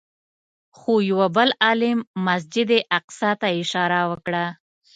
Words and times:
خو 0.77 0.93
یوه 1.09 1.27
بل 1.35 1.49
عالم 1.65 1.99
مسجد 2.27 2.69
اقصی 2.97 3.31
ته 3.39 3.47
اشاره 3.61 4.01
وکړه. 4.11 4.45